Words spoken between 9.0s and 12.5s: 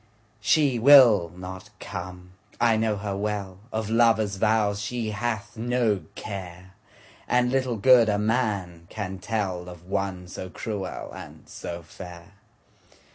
tellOf one so cruel and so fair.